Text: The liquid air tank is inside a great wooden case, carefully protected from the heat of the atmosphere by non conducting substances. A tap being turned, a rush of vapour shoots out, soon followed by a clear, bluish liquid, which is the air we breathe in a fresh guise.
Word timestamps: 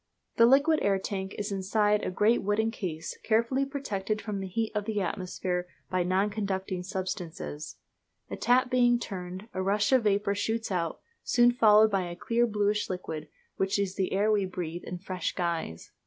The 0.37 0.47
liquid 0.47 0.79
air 0.81 0.97
tank 0.97 1.35
is 1.37 1.51
inside 1.51 2.03
a 2.03 2.09
great 2.09 2.41
wooden 2.41 2.71
case, 2.71 3.15
carefully 3.23 3.65
protected 3.65 4.19
from 4.19 4.39
the 4.39 4.47
heat 4.47 4.71
of 4.73 4.85
the 4.85 4.99
atmosphere 4.99 5.67
by 5.91 6.01
non 6.01 6.31
conducting 6.31 6.81
substances. 6.81 7.75
A 8.27 8.35
tap 8.35 8.71
being 8.71 8.97
turned, 8.97 9.47
a 9.53 9.61
rush 9.61 9.91
of 9.91 10.05
vapour 10.05 10.33
shoots 10.33 10.71
out, 10.71 11.01
soon 11.23 11.51
followed 11.51 11.91
by 11.91 12.09
a 12.09 12.15
clear, 12.15 12.47
bluish 12.47 12.89
liquid, 12.89 13.27
which 13.57 13.77
is 13.77 13.93
the 13.93 14.11
air 14.11 14.31
we 14.31 14.43
breathe 14.45 14.85
in 14.85 14.95
a 14.95 14.97
fresh 14.97 15.33
guise. 15.35 15.91